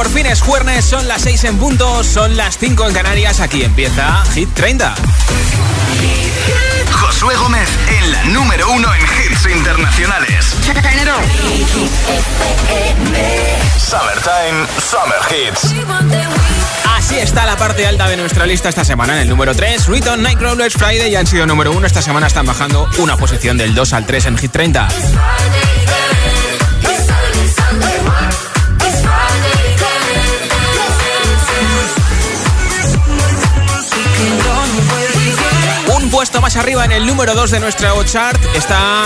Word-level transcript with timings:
Por 0.00 0.08
fin 0.08 0.24
es 0.24 0.40
jueves, 0.40 0.84
son 0.84 1.06
las 1.08 1.20
6 1.22 1.44
en 1.44 1.58
punto, 1.58 2.02
son 2.02 2.34
las 2.34 2.56
5 2.56 2.88
en 2.88 2.94
Canarias. 2.94 3.40
Aquí 3.40 3.62
empieza 3.62 4.24
Hit 4.32 4.48
30. 4.54 4.94
Josué 6.90 7.36
Gómez 7.36 7.68
en 7.86 8.12
la 8.12 8.24
número 8.24 8.70
uno 8.70 8.88
en 8.94 9.00
hits 9.02 9.46
internacionales. 9.54 10.56
Summertime, 13.78 14.66
Summer 14.90 15.18
Hits. 15.28 15.74
Así 16.96 17.18
está 17.18 17.44
la 17.44 17.58
parte 17.58 17.86
alta 17.86 18.08
de 18.08 18.16
nuestra 18.16 18.46
lista 18.46 18.70
esta 18.70 18.86
semana. 18.86 19.16
En 19.16 19.22
el 19.22 19.28
número 19.28 19.54
3, 19.54 19.86
Riton, 19.86 20.22
Nightcrawlers, 20.22 20.74
Friday 20.74 21.10
ya 21.10 21.20
han 21.20 21.26
sido 21.26 21.46
número 21.46 21.72
1. 21.72 21.86
Esta 21.86 22.00
semana 22.00 22.26
están 22.26 22.46
bajando 22.46 22.88
una 22.98 23.18
posición 23.18 23.58
del 23.58 23.74
2 23.74 23.92
al 23.92 24.06
3 24.06 24.26
en 24.26 24.38
Hit 24.38 24.52
30. 24.52 24.88
Un 36.10 36.16
puesto 36.16 36.40
más 36.40 36.56
arriba 36.56 36.84
en 36.84 36.90
el 36.90 37.06
número 37.06 37.36
2 37.36 37.52
de 37.52 37.60
nuestra 37.60 37.92
chart 38.04 38.36
está 38.56 39.04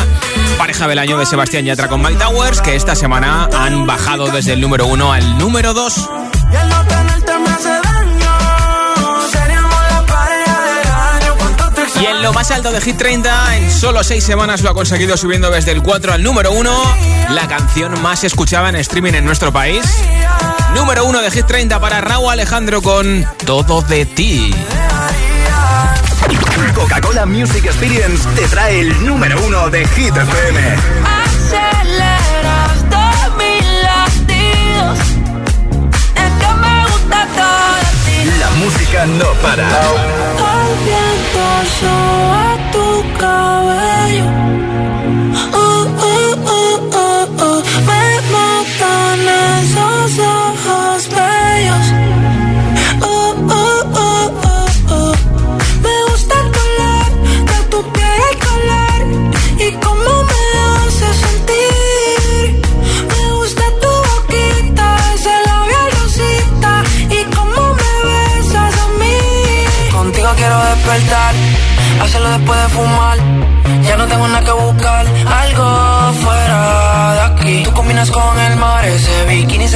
pareja 0.57 0.89
del 0.89 0.99
año 0.99 1.19
de 1.19 1.27
Sebastián 1.27 1.67
Yatra 1.67 1.87
con 1.87 2.01
Mike 2.01 2.17
Towers, 2.19 2.63
que 2.63 2.77
esta 2.77 2.95
semana 2.95 3.47
han 3.53 3.85
bajado 3.85 4.29
desde 4.29 4.55
el 4.55 4.63
número 4.63 4.87
1 4.87 5.13
al 5.13 5.37
número 5.37 5.75
2. 5.75 6.11
Y 12.01 12.07
en 12.07 12.23
lo 12.23 12.33
más 12.33 12.51
alto 12.51 12.73
de 12.73 12.81
Hit 12.81 12.97
30, 12.97 13.57
en 13.59 13.71
solo 13.71 14.03
6 14.03 14.25
semanas 14.25 14.63
lo 14.63 14.71
ha 14.71 14.75
conseguido 14.75 15.19
subiendo 15.19 15.51
desde 15.51 15.73
el 15.73 15.83
4 15.83 16.15
al 16.15 16.23
número 16.23 16.53
1, 16.53 16.83
la 17.33 17.47
canción 17.47 18.01
más 18.01 18.25
escuchada 18.25 18.71
en 18.71 18.77
streaming 18.77 19.13
en 19.13 19.27
nuestro 19.27 19.53
país. 19.53 19.85
Número 20.75 21.05
1 21.05 21.21
de 21.21 21.31
Hit 21.31 21.45
30 21.45 21.79
para 21.81 22.01
Raúl 22.01 22.31
Alejandro 22.33 22.81
con 22.81 23.27
Todo 23.45 23.83
de 23.83 24.07
ti. 24.07 24.55
Coca-Cola 26.73 27.27
Music 27.27 27.65
Experience 27.67 28.27
te 28.37 28.47
trae 28.49 28.81
el 28.81 29.07
número 29.07 29.41
1 29.45 29.71
de 29.71 29.87
Hit 29.89 30.17
FM. 30.17 30.77
Aceleras 31.25 32.85
todos 32.91 33.37
mis 33.39 33.65
latidos. 33.83 34.99
Es 36.15 36.33
que 36.41 36.55
me 36.61 36.85
gusta 36.87 37.27
todo 37.37 37.75
de 37.77 37.91
ti. 38.05 38.39
La 38.41 38.51
música 38.51 39.07
no 39.07 39.33
para. 39.43 39.65
El 39.65 40.75
viento 40.85 41.45
soba 41.81 42.57
tu 42.73 42.87
cabello. 43.19 44.27
Uh, 45.53 45.87
uh, 46.01 46.35
uh, 46.45 46.77
uh, 46.95 47.45
uh. 47.45 47.63
Me 47.87 48.05
matan 48.33 49.21
esos 49.61 50.19
ojos 50.19 51.09
bellos. 51.09 52.04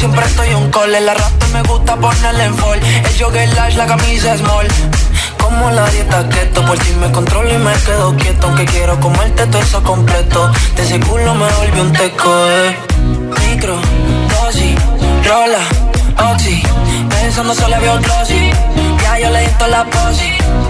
Siempre 0.00 0.24
estoy 0.24 0.54
un 0.54 0.70
call. 0.70 0.94
El 0.94 1.08
arrastre 1.08 1.48
me 1.52 1.62
gusta 1.62 1.94
ponerle 1.96 2.44
en 2.44 2.54
fall. 2.56 2.80
El 2.80 3.22
jogger 3.22 3.48
large, 3.54 3.76
la 3.76 3.86
camisa 3.86 4.36
small. 4.38 4.66
Como 5.38 5.70
la 5.70 5.86
dieta 5.90 6.26
keto, 6.28 6.64
por 6.64 6.78
si 6.82 6.92
me 6.94 7.12
controlo 7.12 7.52
y 7.52 7.58
me 7.58 7.72
quedo 7.84 8.16
quieto. 8.16 8.46
Aunque 8.46 8.64
quiero 8.64 8.98
comerte 8.98 9.46
todo 9.46 9.60
eso 9.60 9.82
completo. 9.82 10.50
De 10.74 10.82
ese 10.82 10.98
culo 11.00 11.34
me 11.34 11.48
volvió 11.52 11.82
un 11.82 11.92
teco, 11.92 12.30
eh. 12.48 12.76
Micro, 13.42 13.76
dosis, 14.30 14.74
rola, 15.28 15.64
oxi. 16.32 16.62
Pensando 17.10 17.54
solo 17.54 17.76
había 17.76 17.92
un. 17.92 18.02
Ya 19.02 19.18
yo 19.18 19.30
le 19.30 19.40
di 19.40 19.50
la 19.68 19.84
posi. 19.84 20.69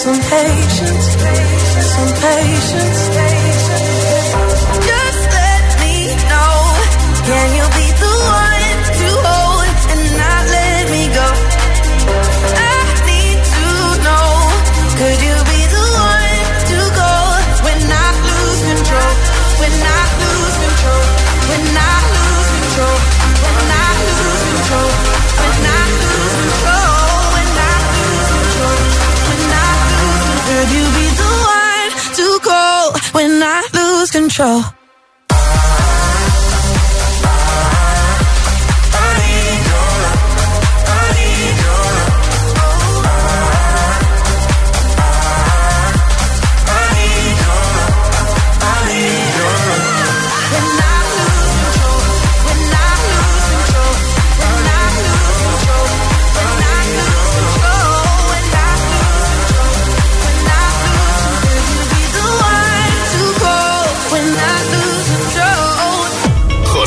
some 0.00 0.14
patience, 0.14 1.08
some 1.92 2.08
patience. 2.22 3.29
Control. 34.30 34.79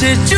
situation 0.00 0.37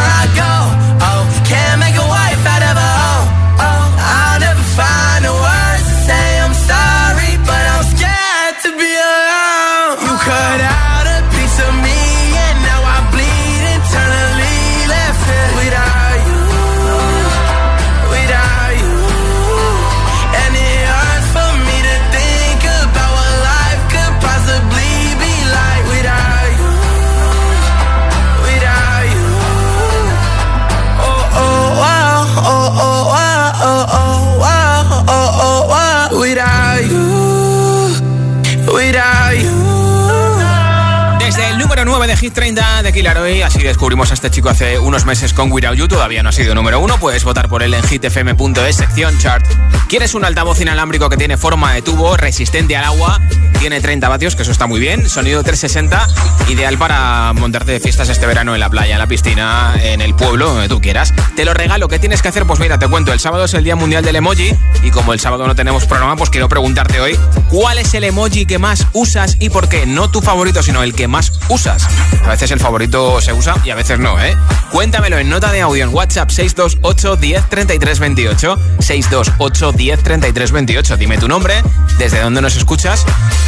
9 42.21 42.53
de 42.91 42.99
Hit 42.99 43.03
30 43.03 43.21
de 43.23 43.31
Kilaroy. 43.31 43.41
Así 43.41 43.59
descubrimos 43.59 44.11
a 44.11 44.13
este 44.13 44.29
chico 44.29 44.49
hace 44.49 44.79
unos 44.79 45.05
meses 45.05 45.33
con 45.33 45.51
Without 45.51 45.77
You. 45.77 45.87
Todavía 45.87 46.23
no 46.23 46.29
ha 46.29 46.31
sido 46.31 46.55
número 46.55 46.79
uno. 46.79 46.97
Puedes 46.99 47.23
votar 47.23 47.49
por 47.49 47.63
él 47.63 47.73
en 47.73 47.83
hitfm.es, 47.83 48.75
sección 48.75 49.17
chart. 49.19 49.45
¿Quieres 49.87 50.13
un 50.13 50.25
altavoz 50.25 50.61
inalámbrico 50.61 51.09
que 51.09 51.17
tiene 51.17 51.37
forma 51.37 51.73
de 51.73 51.81
tubo, 51.81 52.15
resistente 52.17 52.75
al 52.75 52.85
agua? 52.85 53.19
Tiene 53.59 53.79
30 53.79 54.09
vatios, 54.09 54.35
que 54.35 54.41
eso 54.41 54.51
está 54.51 54.65
muy 54.65 54.79
bien. 54.79 55.07
Sonido 55.07 55.43
360, 55.43 56.07
ideal 56.49 56.77
para 56.77 57.31
montarte 57.33 57.73
de 57.73 57.79
fiestas 57.79 58.09
este 58.09 58.25
verano 58.25 58.53
en 58.55 58.59
la 58.59 58.69
playa, 58.69 58.93
en 58.93 58.99
la 58.99 59.07
piscina, 59.07 59.75
en 59.79 60.01
el 60.01 60.15
pueblo, 60.15 60.47
donde 60.47 60.67
tú 60.67 60.81
quieras. 60.81 61.13
Te 61.35 61.45
lo 61.45 61.53
regalo. 61.53 61.87
¿Qué 61.87 61.99
tienes 61.99 62.21
que 62.21 62.29
hacer? 62.29 62.45
Pues 62.45 62.59
mira, 62.59 62.79
te 62.79 62.87
cuento. 62.87 63.13
El 63.13 63.19
sábado 63.19 63.45
es 63.45 63.53
el 63.53 63.63
Día 63.63 63.75
Mundial 63.75 64.03
del 64.03 64.15
Emoji. 64.15 64.55
Y 64.83 64.89
como 64.89 65.13
el 65.13 65.19
sábado 65.19 65.45
no 65.45 65.55
tenemos 65.55 65.85
programa, 65.85 66.15
pues 66.15 66.29
quiero 66.29 66.49
preguntarte 66.49 66.99
hoy: 66.99 67.17
¿cuál 67.49 67.77
es 67.77 67.93
el 67.93 68.03
emoji 68.03 68.45
que 68.45 68.57
más 68.57 68.87
usas 68.93 69.37
y 69.39 69.49
por 69.49 69.69
qué? 69.69 69.85
No 69.85 70.09
tu 70.09 70.21
favorito, 70.21 70.63
sino 70.63 70.81
el 70.81 70.95
que 70.95 71.07
más 71.07 71.33
usas. 71.49 71.87
A 72.25 72.29
veces 72.29 72.49
el 72.49 72.59
favorito 72.59 72.80
se 73.21 73.31
usa 73.31 73.55
y 73.63 73.69
a 73.69 73.75
veces 73.75 73.99
no, 73.99 74.19
¿eh? 74.19 74.35
Cuéntamelo 74.71 75.19
en 75.19 75.29
nota 75.29 75.51
de 75.51 75.61
audio 75.61 75.83
en 75.83 75.93
WhatsApp 75.93 76.31
628 76.31 77.15
10 77.15 77.49
33 77.49 77.99
28. 77.99 78.57
628 78.79 79.71
10 79.71 80.03
33 80.03 80.51
28. 80.51 80.97
Dime 80.97 81.17
tu 81.19 81.27
nombre, 81.27 81.61
desde 81.99 82.19
dónde 82.21 82.41
nos 82.41 82.55
escuchas 82.55 83.05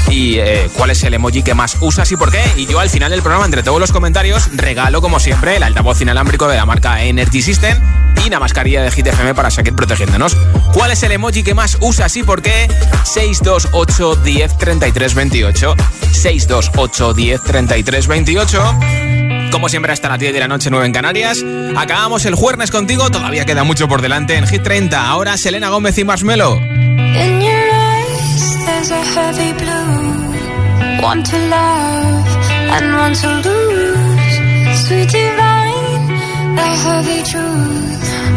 y 0.10 0.38
eh, 0.38 0.70
cuál 0.78 0.92
es 0.92 1.04
el 1.04 1.16
emoji 1.16 1.42
que 1.42 1.56
más 1.56 1.78
usas 1.82 2.12
y 2.12 2.16
por 2.16 2.32
qué. 2.32 2.44
Y 2.58 2.68
yo 2.68 2.80
al 2.80 2.92
final 2.92 3.10
del 3.10 3.22
programa, 3.22 3.46
entre 3.46 3.63
todos 3.63 3.80
los 3.80 3.92
comentarios, 3.92 4.50
regalo 4.56 5.02
como 5.02 5.20
siempre 5.20 5.56
el 5.56 5.63
altavoz 5.63 6.00
inalámbrico 6.02 6.48
de 6.48 6.58
la 6.58 6.68
marca 6.68 7.02
Energy 7.04 7.42
System 7.42 7.80
y 8.24 8.28
una 8.28 8.40
mascarilla 8.40 8.84
de 8.84 8.92
Hit 8.92 9.08
FM 9.08 9.34
para 9.34 9.50
seguir 9.50 9.74
protegiéndonos. 9.74 10.38
¿Cuál 10.74 10.92
es 10.92 11.02
el 11.02 11.12
emoji 11.12 11.42
que 11.42 11.56
más 11.56 11.78
usas 11.82 12.16
y 12.18 12.24
por 12.24 12.44
qué? 12.44 12.68
628 13.04 14.16
10 14.18 14.58
33 14.60 15.16
28. 15.16 15.75
628 16.12 17.13
10 17.13 17.42
33 17.42 18.08
28. 18.08 19.23
Como 19.54 19.70
siempre, 19.70 19.94
hasta 19.94 20.10
las 20.10 20.18
10 20.18 20.34
de 20.34 20.40
la 20.40 20.48
noche, 20.48 20.72
9 20.72 20.88
en 20.88 20.92
Canarias. 20.92 21.46
Acabamos 21.78 22.26
el 22.26 22.34
jueves 22.34 22.72
contigo, 22.72 23.12
todavía 23.12 23.46
queda 23.46 23.64
mucho 23.64 23.88
por 23.88 24.02
delante 24.02 24.36
en 24.36 24.48
Hit 24.48 24.64
30. 24.64 25.08
Ahora 25.08 25.38
Selena 25.38 25.70
Gómez 25.70 25.96
y 26.00 26.04
Marshmello. 26.04 26.60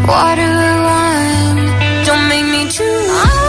Water 0.07 0.43
and 0.43 0.85
wine, 0.85 2.05
don't 2.05 2.29
make 2.29 2.45
me 2.45 2.71
choose. 2.71 3.46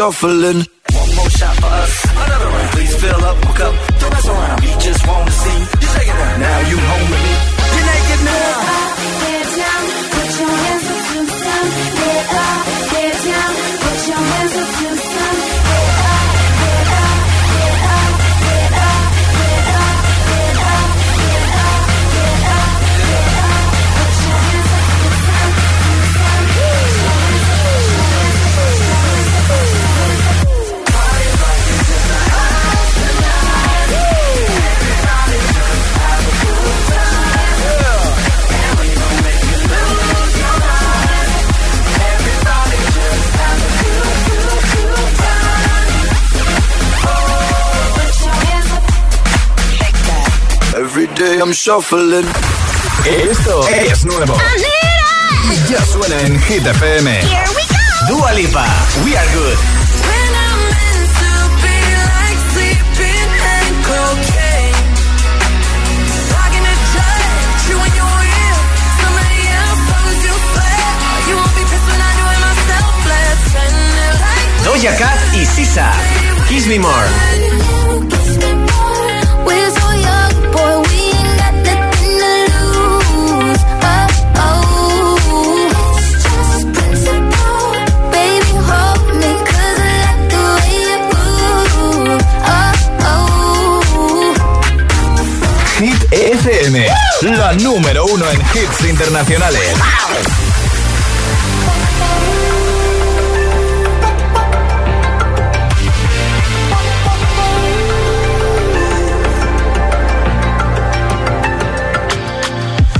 Shuffling. 0.00 0.64
One 0.94 1.14
more 1.14 1.30
shot 1.30 1.56
for 1.56 1.66
us. 1.66 2.04
Another 2.04 2.46
round. 2.46 2.70
Please 2.72 2.94
fill 3.02 3.22
up, 3.30 3.36
hook 3.44 3.60
up. 3.60 3.74
Don't 4.00 4.12
mess 4.14 4.28
around. 4.28 4.60
We 4.62 4.72
just 4.86 5.06
wanna 5.06 5.30
see 5.30 5.58
you 5.82 5.88
shake 5.94 6.08
it. 6.08 6.38
Now 6.44 6.58
you 6.70 6.76
home 6.90 7.06
with 7.12 7.22
me. 7.26 7.34
You're 7.74 7.86
naked 7.92 8.24
now. 8.24 8.79
Day 51.20 51.38
I'm 51.38 51.52
shuffling. 51.52 52.24
Esto 53.04 53.68
es 53.68 54.04
nuevo. 54.06 54.34
Ya 55.68 55.84
suena 55.84 56.18
en 56.22 56.40
Hit 56.40 56.66
FM. 56.66 57.10
Here 57.10 57.44
we 57.56 57.62
go. 57.68 58.16
Dua 58.16 58.32
Lipa, 58.32 58.64
We 59.04 59.16
Are 59.16 59.28
Good. 59.34 59.58
When 60.08 60.30
I'm 60.44 60.60
meant 60.72 61.08
to 61.20 61.32
be 61.60 61.78
like 62.08 62.40
sleeping 62.52 63.28
and 63.52 63.74
cocaine. 63.84 64.76
Talking 66.32 66.64
to 66.68 66.74
judge 66.94 67.62
you 67.68 67.76
when 67.82 67.92
you're 67.98 68.16
real. 68.24 68.58
Somebody 69.02 69.40
else 69.60 69.82
knows 69.90 70.18
you 70.24 70.34
flare. 70.54 70.92
You 71.28 71.34
won't 71.36 71.54
be 71.54 71.64
pissed 71.68 71.88
when 71.90 72.00
I 72.00 72.12
do 72.16 72.24
it 72.32 72.40
myself. 72.48 72.92
Let's 73.12 73.42
spend 73.50 73.76
it 74.08 74.14
like 74.24 74.48
Doja 74.64 74.92
Cat 74.96 75.20
y 75.36 75.44
Sisa. 75.44 75.88
Kiss 76.48 76.66
Me 76.66 76.78
More. 76.78 77.39
FM. 96.44 96.86
La 97.36 97.52
número 97.52 98.06
uno 98.06 98.24
en 98.30 98.40
hits 98.40 98.88
internacionales. 98.88 99.60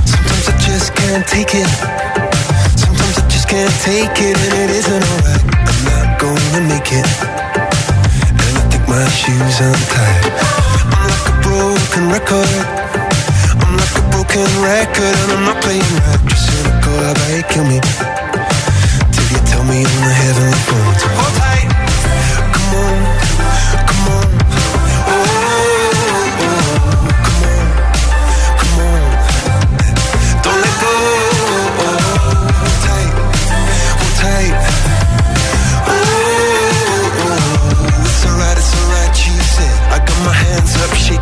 Sometimes 0.05 0.47
I 0.47 0.57
just 0.59 0.93
can't 0.93 1.25
take 1.27 1.55
it. 1.55 1.67
Sometimes 2.77 3.17
I 3.17 3.27
just 3.27 3.47
can't 3.47 3.73
take 3.81 4.21
it, 4.21 4.37
and 4.37 4.53
it 4.53 4.69
isn't 4.69 5.03
alright. 5.03 5.43
I'm 5.65 5.83
not 5.85 6.19
gonna 6.19 6.61
make 6.67 6.91
it. 6.91 7.07
And 8.37 8.57
I 8.57 8.61
think 8.69 8.87
my 8.87 9.07
shoes 9.09 9.59
untied. 9.61 10.31
I'm 10.91 11.07
like 11.09 11.27
a 11.27 11.41
broken 11.41 12.11
record. 12.11 12.80
A 14.31 14.33
broken 14.33 14.63
record, 14.63 15.03
and 15.03 15.31
I'm 15.33 15.43
not 15.43 15.61
playing 15.61 15.81
right. 15.81 16.19
Just 16.29 16.47
how 16.63 17.11
about 17.11 17.35
you 17.35 17.43
kill 17.51 17.65
me? 17.65 17.81
Till 19.11 19.27
you 19.27 19.37
tell 19.45 19.63
me 19.65 19.83
on 19.83 20.03
the 20.07 20.13
heavenly 20.13 20.57
phone. 20.67 21.40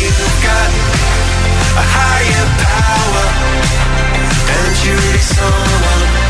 You've 0.00 0.36
got 0.42 0.70
a 1.76 1.84
higher 1.96 2.46
power, 2.64 3.26
and 4.56 4.74
you 4.84 4.96
someone 5.20 6.29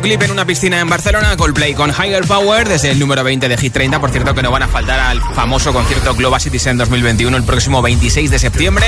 videoclip 0.00 0.22
en 0.22 0.30
una 0.30 0.46
piscina 0.46 0.80
en 0.80 0.88
Barcelona, 0.88 1.36
Coldplay 1.36 1.74
con 1.74 1.90
Higher 1.90 2.24
Power 2.26 2.66
desde 2.66 2.90
el 2.90 2.98
número 2.98 3.22
20 3.22 3.48
de 3.48 3.56
Hit 3.56 3.72
30. 3.72 4.00
Por 4.00 4.10
cierto, 4.10 4.34
que 4.34 4.42
no 4.42 4.50
van 4.50 4.62
a 4.62 4.68
faltar 4.68 4.98
al 4.98 5.20
famoso 5.34 5.72
concierto 5.72 6.14
Global 6.14 6.40
Citizen 6.40 6.78
2021 6.78 7.36
el 7.36 7.42
próximo 7.42 7.82
26 7.82 8.30
de 8.30 8.38
septiembre, 8.38 8.86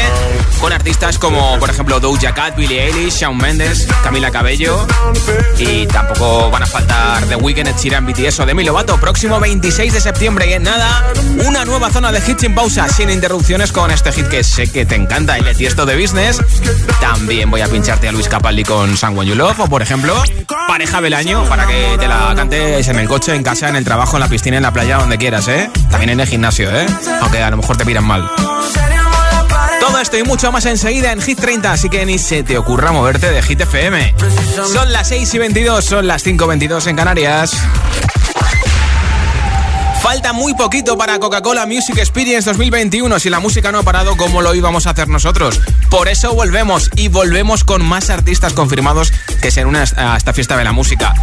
con 0.61 0.73
artistas 0.73 1.19
como, 1.19 1.59
por 1.59 1.69
ejemplo, 1.69 2.01
Doja 2.01 2.33
Cat, 2.33 2.57
Billie 2.57 2.87
Eilish, 2.87 3.15
Shawn 3.15 3.37
Mendes, 3.37 3.87
Camila 4.03 4.31
Cabello. 4.31 4.87
Y 5.59 5.87
tampoco 5.87 6.51
van 6.51 6.63
a 6.63 6.67
faltar 6.67 7.27
The 7.27 7.37
Weeknd, 7.37 7.69
Ed 7.69 7.77
Sheeran, 7.77 8.07
BTS 8.07 8.41
o 8.41 8.47
Demi 8.47 8.65
Lovato. 8.65 8.99
Próximo 8.99 9.39
26 9.39 9.93
de 9.93 10.01
septiembre 10.01 10.49
y 10.49 10.55
en 10.55 10.63
nada, 10.63 11.13
una 11.47 11.65
nueva 11.65 11.91
zona 11.91 12.11
de 12.11 12.19
hits 12.19 12.41
sin 12.41 12.55
pausa, 12.55 12.89
sin 12.89 13.11
interrupciones 13.11 13.71
con 13.71 13.91
este 13.91 14.13
hit 14.13 14.29
que 14.29 14.45
sé 14.45 14.71
que 14.71 14.87
te 14.87 14.95
encanta, 14.95 15.37
el 15.37 15.57
Tiesto 15.57 15.85
de 15.85 16.01
Business. 16.01 16.41
También 17.01 17.51
voy 17.51 17.61
a 17.61 17.69
pincharte 17.69 18.09
a 18.09 18.13
Luis 18.13 18.29
Capaldi 18.29 18.63
con 18.63 18.97
San 18.97 19.17
When 19.17 19.29
You 19.29 19.35
Love 19.35 19.61
o, 19.61 19.69
por 19.69 19.83
ejemplo, 19.83 20.15
Pareja 20.67 21.01
del 21.01 21.15
Año 21.15 21.45
para 21.49 21.67
que 21.67 21.97
te 21.99 22.09
la 22.09 22.33
cantes 22.35 22.89
en 22.89 22.99
el 22.99 23.09
coche, 23.09 23.35
en 23.35 23.43
casa, 23.43 23.69
en 23.69 23.77
el 23.77 23.85
trabajo, 23.85 24.17
en 24.17 24.21
la 24.21 24.29
piscina, 24.29 24.57
en 24.57 24.63
la 24.63 24.73
playa, 24.73 24.99
donde 24.99 25.19
quieras, 25.19 25.49
¿eh? 25.49 25.71
También 25.91 26.11
en 26.11 26.21
el 26.21 26.27
gimnasio, 26.27 26.71
¿eh? 26.75 26.87
Aunque 27.21 27.43
a 27.43 27.51
lo 27.51 27.59
mejor 27.59 27.77
te 27.77 27.85
miran 27.85 28.05
mal. 28.05 28.31
Todo 29.81 29.99
esto 29.99 30.17
y 30.17 30.23
mucho 30.23 30.53
más 30.53 30.65
enseguida 30.67 31.13
en 31.13 31.21
Hit 31.21 31.41
30, 31.41 31.73
así 31.73 31.89
que 31.89 32.07
ni 32.07 32.19
se 32.19 32.43
te 32.43 32.57
ocurra 32.57 32.93
moverte 32.93 33.31
de 33.31 33.43
Hit 33.43 33.61
FM. 33.61 34.15
Son 34.73 34.93
las 34.93 35.09
6 35.09 35.35
y 35.35 35.39
22, 35.39 35.85
son 35.85 36.07
las 36.07 36.23
5 36.23 36.45
y 36.45 36.49
22 36.49 36.87
en 36.87 36.97
Canarias. 36.97 37.53
Falta 40.13 40.35
muy 40.35 40.53
poquito 40.53 40.99
para 40.99 41.19
Coca-Cola 41.19 41.65
Music 41.65 41.97
Experience 41.97 42.47
2021 42.51 43.19
si 43.19 43.31
la 43.31 43.41
música 43.41 43.73
no 43.73 43.79
ha 43.79 43.83
parado 43.83 44.15
como 44.15 44.43
lo 44.43 44.55
íbamos 44.55 44.87
a 44.87 44.91
hacer 44.91 45.09
nosotros. 45.09 45.59
Por 45.89 46.07
eso 46.07 46.35
volvemos 46.35 46.91
y 46.97 47.09
volvemos 47.09 47.65
con 47.65 47.83
más 47.83 48.11
artistas 48.11 48.53
confirmados 48.53 49.11
que 49.41 49.51
se 49.51 49.65
unen 49.65 49.85
a 49.97 50.19
esta 50.19 50.35
fiesta 50.35 50.59
de 50.59 50.65
la 50.65 50.73
música. 50.73 51.15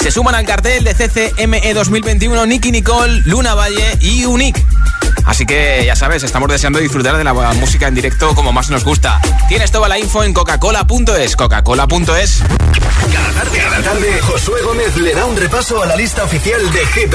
Se 0.00 0.10
suman 0.10 0.34
al 0.34 0.44
cartel 0.44 0.82
de 0.82 0.94
CCME 0.94 1.74
2021 1.74 2.44
Nicky 2.46 2.72
Nicole, 2.72 3.22
Luna 3.24 3.54
Valle 3.54 3.98
y 4.00 4.24
Unique. 4.24 4.60
Así 5.24 5.46
que 5.46 5.84
ya 5.84 5.96
sabes, 5.96 6.22
estamos 6.22 6.48
deseando 6.48 6.78
disfrutar 6.78 7.16
de 7.16 7.24
la 7.24 7.32
música 7.32 7.88
en 7.88 7.94
directo 7.94 8.34
como 8.34 8.52
más 8.52 8.70
nos 8.70 8.84
gusta. 8.84 9.20
Tienes 9.48 9.70
toda 9.70 9.88
la 9.88 9.98
info 9.98 10.22
en 10.22 10.32
coca-cola.es, 10.32 11.36
coca-cola.es. 11.36 12.42
Cada 13.12 13.32
tarde, 13.32 13.58
cada 13.58 13.82
tarde, 13.82 14.20
Josué 14.22 14.62
Gómez 14.62 14.96
le 14.96 15.14
da 15.14 15.24
un 15.24 15.36
repaso 15.36 15.82
a 15.82 15.86
la 15.86 15.96
lista 15.96 16.24
oficial 16.24 16.60
de 16.72 16.86
Hit. 16.86 17.14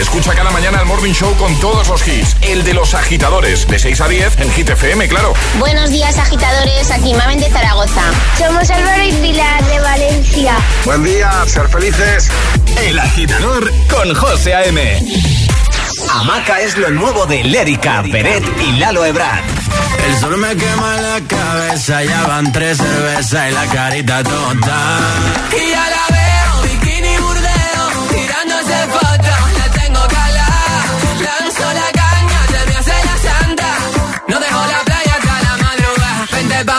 Escucha 0.00 0.34
cada 0.34 0.50
mañana 0.50 0.80
el 0.80 0.86
Morning 0.86 1.12
Show 1.12 1.36
con 1.36 1.54
todos 1.60 1.86
los 1.88 2.08
hits. 2.08 2.34
El 2.40 2.64
de 2.64 2.72
los 2.72 2.94
agitadores, 2.94 3.68
de 3.68 3.78
6 3.78 4.00
a 4.00 4.08
10 4.08 4.38
en 4.38 4.50
Hit 4.50 4.70
FM, 4.70 5.06
claro. 5.08 5.34
Buenos 5.58 5.90
días, 5.90 6.18
agitadores. 6.18 6.90
Aquí 6.90 7.12
Mamen 7.12 7.38
de 7.38 7.50
Zaragoza. 7.50 8.02
Somos 8.38 8.70
Álvaro 8.70 9.02
y 9.04 9.12
Pilar 9.12 9.62
de 9.66 9.78
Valencia. 9.78 10.56
Buen 10.86 11.04
día, 11.04 11.30
ser 11.46 11.68
felices. 11.68 12.30
El 12.82 12.98
agitador 12.98 13.70
con 13.88 14.14
José 14.14 14.54
A.M. 14.54 15.00
Amaca 16.14 16.60
es 16.60 16.78
lo 16.78 16.90
nuevo 16.90 17.26
de 17.26 17.44
Lérica, 17.44 18.02
Beret 18.02 18.44
y 18.58 18.78
Lalo 18.78 19.04
Ebrard. 19.04 19.44
El 20.06 20.16
sol 20.18 20.38
me 20.38 20.56
quema 20.56 20.96
la 20.96 21.20
cabeza, 21.28 22.02
ya 22.02 22.26
van 22.26 22.50
tres 22.52 22.78
cervezas 22.78 23.50
y 23.50 23.54
la 23.54 23.66
carita 23.66 24.22
tonta. 24.22 24.98
Y 25.52 25.72
a 25.74 25.90
la 25.90 26.09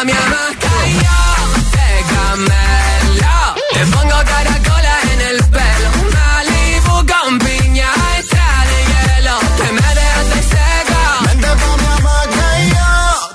Mi 0.03 0.11
hamaca 0.13 0.87
y 0.87 0.93
yo 0.93 1.19
te. 1.73 1.89
Te 3.73 3.85
pongo 3.85 4.17
caracola 4.31 4.95
en 5.13 5.21
el 5.21 5.37
pelo. 5.55 5.89
Malibu 6.15 6.95
con 7.05 7.37
piña 7.37 7.89
extra 8.17 8.47
de 8.69 8.79
hielo. 8.89 9.37
Que 9.57 9.71
me 9.71 9.87
dejaste 9.99 10.41
seca. 10.53 11.01
Vente 11.25 11.47
pa' 11.61 11.77
mi 11.77 11.87
hamaca 11.93 12.45
y 12.61 12.69
yo 12.71 12.91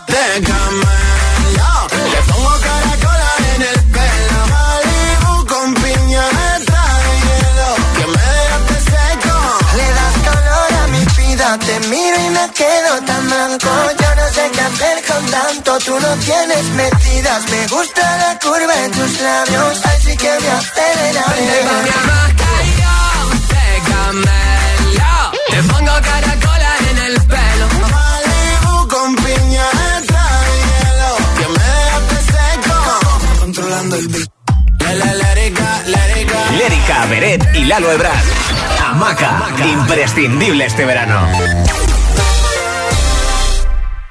te 0.06 0.24
camelo. 0.42 1.72
Te 2.12 2.20
pongo 2.32 2.54
caracola 2.66 3.30
en 3.54 3.62
el 3.62 3.80
pelo. 3.94 4.38
Malibu 4.54 5.46
con 5.46 5.68
piña 5.74 6.24
extra 6.56 6.82
de 7.04 7.12
hielo. 7.26 7.70
Que 7.96 8.06
me 8.14 8.24
dejaste 8.38 8.76
seco. 8.90 9.36
Le 9.76 9.86
das 9.98 10.16
color 10.26 10.70
a 10.82 10.86
mi 10.88 11.04
vida, 11.16 11.58
te 11.58 11.74
miro 11.88 12.16
y 12.26 12.28
me 12.30 12.50
quedo 12.54 12.92
tan 13.06 13.22
blanco. 13.28 14.05
Tanto, 15.36 15.78
tú 15.84 15.94
no 16.00 16.12
tienes 16.28 16.64
metidas. 16.82 17.40
Me 17.50 17.66
gusta 17.68 18.02
la 18.22 18.38
curva 18.38 18.74
en 18.84 18.90
tus 18.92 19.20
labios, 19.20 19.84
así 19.84 20.16
que 20.16 20.32
me 20.42 20.50
aceleraré. 20.60 21.40
Vente 21.40 21.58
pa' 21.68 21.82
mi 21.84 21.90
hamaca 21.98 22.50
y 22.66 22.70
yo 22.80 22.96
te 23.52 23.66
camelo. 23.90 25.14
Te 25.52 25.58
pongo 25.70 25.94
caracola 26.10 26.70
en 26.90 26.98
el 27.08 27.14
pelo. 27.32 27.66
Malibu 27.94 28.88
con 28.94 29.08
piña 29.16 29.66
de 29.78 29.88
hielo. 30.68 31.10
Que 31.38 31.46
me 31.54 31.64
dejaste 31.78 32.18
seco. 32.32 32.76
Controlando 33.40 33.96
el 33.96 34.08
beat. 34.08 34.30
La 34.80 34.94
la 34.94 35.12
lérica, 35.24 35.68
lérica. 35.86 36.38
Lérica, 36.62 37.06
Beret 37.10 37.54
y 37.54 37.64
Lalo 37.64 37.90
Ebrard. 37.92 38.24
Amaca, 38.90 39.30
imprescindible 39.64 40.64
este 40.64 40.84
verano. 40.84 41.28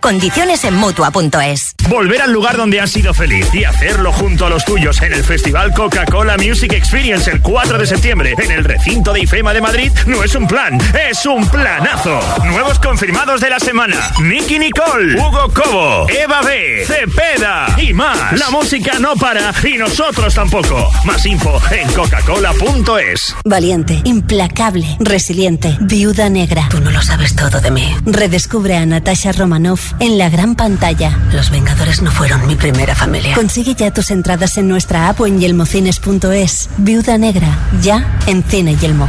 Condiciones 0.00 0.64
en 0.64 0.74
mutua.es. 0.74 1.74
Volver 1.88 2.22
al 2.22 2.32
lugar 2.32 2.56
donde 2.56 2.80
has 2.80 2.90
sido 2.90 3.12
feliz 3.12 3.46
y 3.52 3.64
hacerlo 3.64 4.12
junto 4.12 4.46
a 4.46 4.50
los 4.50 4.64
tuyos 4.64 5.00
en 5.02 5.12
el 5.12 5.22
Festival 5.22 5.74
Coca-Cola 5.74 6.36
Music 6.38 6.72
Experience 6.72 7.30
el 7.30 7.40
4 7.42 7.78
de 7.78 7.86
septiembre 7.86 8.34
en 8.38 8.50
el 8.50 8.64
recinto 8.64 9.12
de 9.12 9.20
IFEMA 9.20 9.52
de 9.52 9.60
Madrid 9.60 9.92
no 10.06 10.24
es 10.24 10.34
un 10.34 10.46
plan, 10.46 10.78
es 11.08 11.26
un 11.26 11.46
planazo. 11.48 12.18
Nuevos 12.46 12.78
confirmados 12.78 13.40
de 13.40 13.50
la 13.50 13.60
semana: 13.60 14.10
Nicky 14.22 14.58
Nicole, 14.58 15.20
Hugo 15.20 15.52
Cobo, 15.52 16.08
Eva 16.08 16.40
B, 16.42 16.84
Cepeda 16.86 17.76
y 17.78 17.92
más. 17.92 18.38
La 18.38 18.50
música 18.50 18.98
no 18.98 19.14
para 19.16 19.52
y 19.62 19.76
nosotros 19.76 20.34
tampoco. 20.34 20.90
Más 21.04 21.26
info 21.26 21.60
en 21.70 21.92
coca-cola.es. 21.92 23.34
Valiente, 23.44 24.00
implacable, 24.04 24.96
resiliente, 25.00 25.76
viuda 25.80 26.30
negra. 26.30 26.68
Tú 26.70 26.80
no 26.80 26.90
lo 26.90 27.02
sabes 27.02 27.36
todo 27.36 27.60
de 27.60 27.70
mí. 27.70 27.94
Redescubre 28.06 28.76
a 28.76 28.86
Natasha 28.86 29.32
Romanoff 29.32 29.89
en 29.98 30.18
la 30.18 30.28
gran 30.30 30.54
pantalla. 30.54 31.18
Los 31.32 31.50
Vengadores 31.50 32.02
no 32.02 32.10
fueron 32.10 32.46
mi 32.46 32.54
primera 32.54 32.94
familia. 32.94 33.34
Consigue 33.34 33.74
ya 33.74 33.92
tus 33.92 34.10
entradas 34.10 34.56
en 34.58 34.68
nuestra 34.68 35.08
app 35.08 35.20
o 35.20 35.26
en 35.26 35.40
yelmocines.es. 35.40 36.70
Viuda 36.78 37.18
negra, 37.18 37.58
ya 37.82 38.18
en 38.26 38.42
Cine 38.42 38.76
Yelmo. 38.76 39.08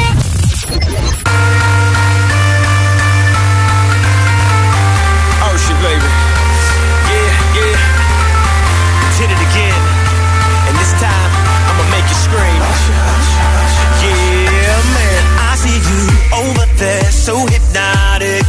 so 17.11 17.35
hypnotic. 17.45 18.43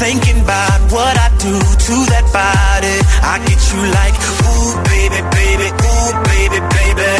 Thinking 0.00 0.40
about 0.40 0.80
what 0.90 1.14
I 1.16 1.28
do 1.38 1.52
to 1.52 1.94
that 2.10 2.26
body. 2.32 2.96
I 3.22 3.36
get 3.44 3.60
you 3.70 3.80
like, 3.92 4.16
ooh, 4.48 4.72
baby, 4.88 5.20
baby, 5.36 5.68
ooh, 5.68 6.10
baby, 6.32 6.58
baby. 6.72 7.12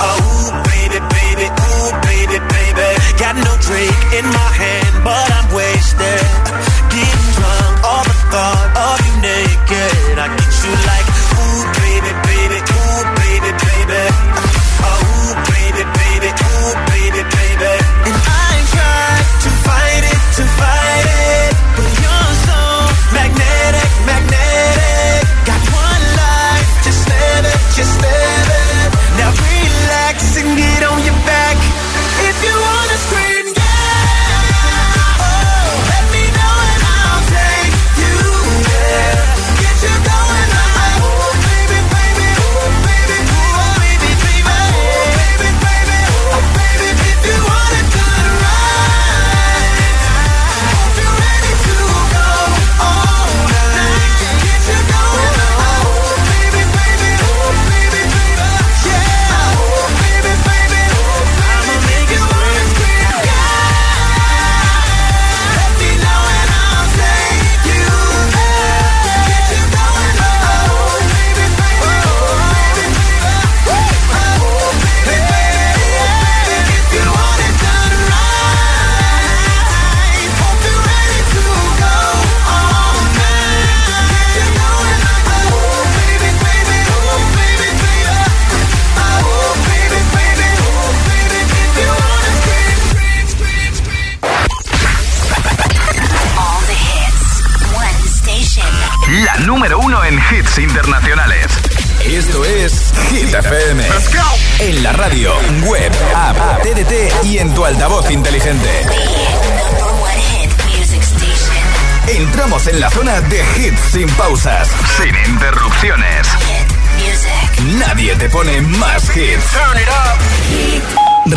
Oh, 0.00 0.50
baby, 0.72 0.98
baby, 1.12 1.46
ooh, 1.52 1.90
baby, 2.08 2.38
baby. 2.40 2.88
Got 3.20 3.36
no 3.36 3.52
drink 3.60 3.96
in 4.16 4.24
my 4.24 4.50
hand, 4.56 5.04
but 5.04 5.28
I'm 5.30 5.54
waiting. 5.54 5.67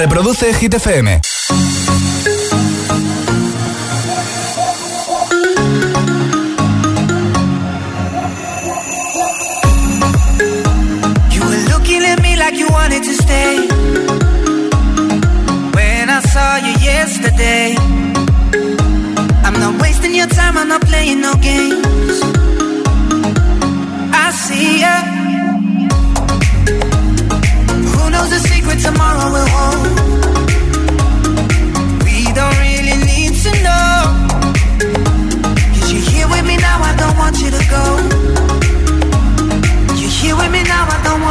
Reproduce 0.02 0.52
Hit 0.54 0.74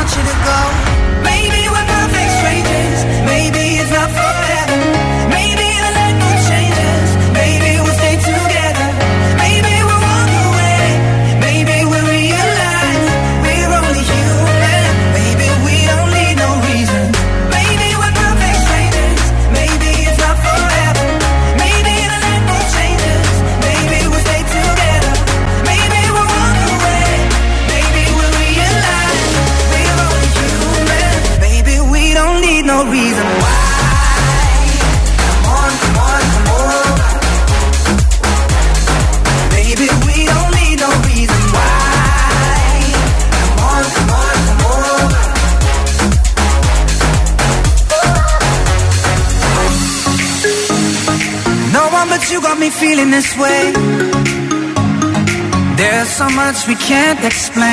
want 0.01 0.17
you 0.17 0.23
to 0.23 0.37
go. 0.45 1.23
Maybe 1.23 1.69
we're. 1.69 2.00
this 53.21 53.37
way. 53.37 53.73
There's 55.77 56.09
so 56.09 56.29
much 56.31 56.67
we 56.67 56.75
can't 56.75 57.23
explain. 57.23 57.70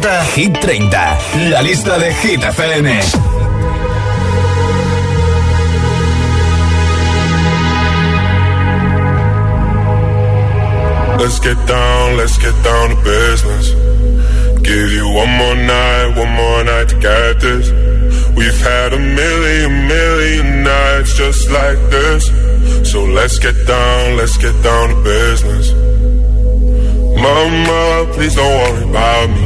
Presenta 0.00 0.22
Hit 0.34 0.52
30, 0.60 1.50
la 1.50 1.60
lista 1.62 1.98
de 1.98 2.12
Hit 2.12 2.40
FM. 2.40 2.86
Let's 11.18 11.40
get 11.40 11.56
down, 11.66 12.16
let's 12.16 12.38
get 12.38 12.54
down 12.62 12.90
to 12.90 12.96
business. 13.02 13.70
Give 14.62 14.92
you 14.92 15.08
one 15.14 15.30
more 15.30 15.56
night, 15.56 16.16
one 16.16 16.32
more 16.32 16.64
night 16.64 16.88
to 16.88 16.96
get 16.96 17.40
this. 17.40 17.70
We've 18.36 18.60
had 18.60 18.92
a 18.92 18.98
million, 18.98 19.88
million 19.88 20.62
nights 20.62 21.16
just 21.16 21.50
like 21.50 21.78
this. 21.90 22.26
So 22.90 23.04
let's 23.04 23.38
get 23.38 23.56
down, 23.66 24.16
let's 24.16 24.36
get 24.36 24.54
down 24.62 24.90
to 24.90 25.02
business. 25.02 25.72
Mama, 27.16 28.12
please 28.12 28.34
don't 28.34 28.46
worry 28.46 28.90
about 28.90 29.30
me. 29.30 29.45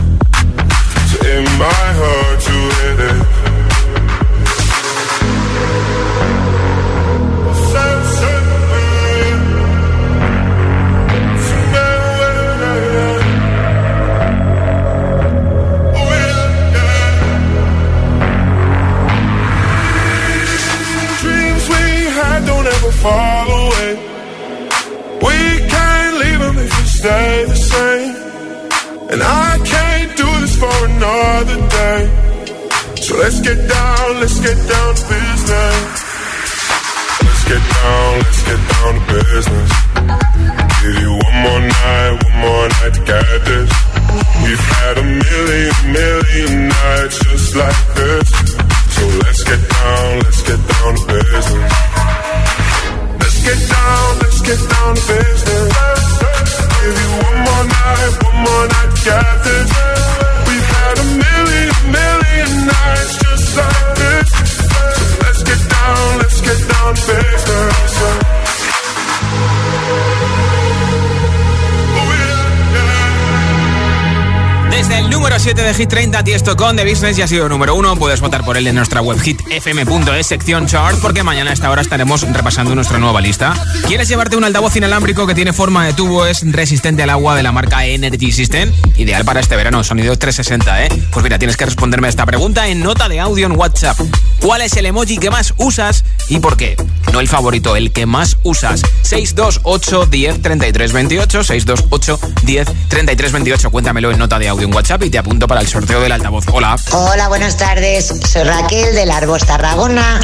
Hit 75.81 75.89
30, 75.89 76.23
Tiesto 76.23 76.55
con 76.55 76.75
The 76.75 76.87
Business 76.87 77.17
ya 77.17 77.25
ha 77.25 77.27
sido 77.27 77.49
número 77.49 77.73
1. 77.73 77.95
Puedes 77.95 78.21
votar 78.21 78.45
por 78.45 78.55
él 78.55 78.67
en 78.67 78.75
nuestra 78.75 79.01
web 79.01 79.19
hitfm.es, 79.19 80.27
sección 80.27 80.67
chart, 80.67 80.99
porque 81.01 81.23
mañana 81.23 81.49
a 81.49 81.53
esta 81.55 81.71
hora 81.71 81.81
estaremos 81.81 82.21
repasando 82.21 82.75
nuestra 82.75 82.99
nueva 82.99 83.19
lista. 83.19 83.55
¿Quieres 83.87 84.07
llevarte 84.07 84.37
un 84.37 84.43
altavoz 84.43 84.75
inalámbrico 84.75 85.25
que 85.25 85.33
tiene 85.33 85.53
forma 85.53 85.83
de 85.83 85.93
tubo, 85.93 86.27
es 86.27 86.43
resistente 86.51 87.01
al 87.01 87.09
agua 87.09 87.35
de 87.35 87.41
la 87.41 87.51
marca 87.51 87.83
Energy 87.83 88.31
System? 88.31 88.71
Ideal 88.95 89.25
para 89.25 89.39
este 89.39 89.55
verano, 89.55 89.83
sonido 89.83 90.15
360, 90.15 90.85
¿eh? 90.85 90.89
Pues 91.09 91.23
mira, 91.23 91.39
tienes 91.39 91.57
que 91.57 91.65
responderme 91.65 92.05
a 92.05 92.11
esta 92.11 92.27
pregunta 92.27 92.67
en 92.67 92.81
nota 92.81 93.09
de 93.09 93.19
audio 93.19 93.47
en 93.47 93.53
WhatsApp. 93.53 93.99
¿Cuál 94.39 94.61
es 94.61 94.77
el 94.77 94.85
emoji 94.85 95.17
que 95.17 95.31
más 95.31 95.55
usas 95.57 96.05
y 96.29 96.37
por 96.37 96.57
qué? 96.57 96.75
No 97.11 97.19
el 97.19 97.27
favorito, 97.27 97.75
el 97.75 97.91
que 97.91 98.05
más 98.05 98.37
usas. 98.43 98.81
628 99.03 100.05
10 100.05 100.41
33 100.41 100.93
28, 100.93 101.43
628 101.43 102.19
10 102.43 102.67
33 102.87 103.31
28. 103.31 103.71
Cuéntamelo 103.71 104.11
en 104.11 104.17
nota 104.17 104.39
de 104.39 104.47
audio 104.47 104.65
en 104.65 104.73
WhatsApp 104.73 105.03
y 105.03 105.09
te 105.09 105.17
apunto 105.17 105.47
para 105.47 105.61
el 105.61 105.67
sorteo 105.67 105.99
del 105.99 106.11
altavoz. 106.11 106.45
Hola. 106.51 106.75
Hola, 106.91 107.27
buenas 107.27 107.57
tardes. 107.57 108.13
Soy 108.31 108.43
Raquel 108.43 108.95
del 108.95 109.11
Arbos 109.11 109.45
Tarragona. 109.45 110.21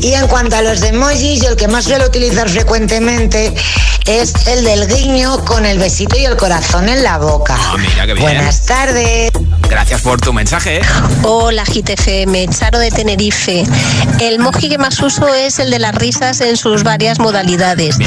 Y 0.00 0.14
en 0.14 0.26
cuanto 0.28 0.56
a 0.56 0.62
los 0.62 0.82
emojis, 0.82 1.42
yo 1.42 1.50
el 1.50 1.56
que 1.56 1.68
más 1.68 1.84
suelo 1.84 2.06
utilizar 2.06 2.48
frecuentemente 2.48 3.54
es 4.06 4.46
el 4.46 4.64
del 4.64 4.86
guiño 4.86 5.44
con 5.44 5.66
el 5.66 5.78
besito 5.78 6.16
y 6.18 6.24
el 6.24 6.36
corazón 6.36 6.88
en 6.88 7.02
la 7.02 7.18
boca. 7.18 7.56
Ah, 7.58 7.76
mira 7.76 8.06
qué 8.06 8.14
bien. 8.14 8.24
Buenas 8.24 8.64
tardes. 8.64 9.30
Gracias 9.68 10.02
por 10.02 10.20
tu 10.20 10.32
mensaje. 10.32 10.78
¿eh? 10.78 10.82
Hola 11.22 11.64
GTFM, 11.64 12.48
Charo 12.48 12.78
de 12.78 12.90
Tenerife. 12.90 13.64
El 14.20 14.38
moji 14.38 14.68
que 14.68 14.78
más 14.78 15.00
uso 15.00 15.34
es 15.34 15.58
el 15.58 15.70
de 15.70 15.78
las 15.78 15.94
risas 15.94 16.40
en 16.40 16.56
sus 16.56 16.84
varias 16.84 17.18
modalidades. 17.18 17.98